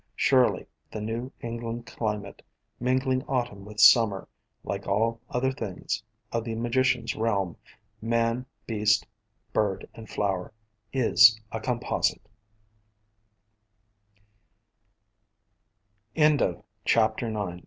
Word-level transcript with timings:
Surely 0.15 0.65
the 0.89 0.99
New 0.99 1.31
England 1.41 1.85
climate, 1.85 2.41
mingling 2.79 3.21
Autumn 3.27 3.63
with 3.65 3.79
Summer, 3.79 4.27
like 4.63 4.87
all 4.87 5.21
other 5.29 5.51
things 5.51 6.01
of 6.31 6.43
the 6.43 6.55
Magician's 6.55 7.15
realm, 7.15 7.55
man, 8.01 8.47
beast, 8.65 9.05
bird, 9.53 9.87
and 9.93 10.09
flower, 10.09 10.51
is 10.91 11.39
a 11.51 11.59
Composit 11.59 12.17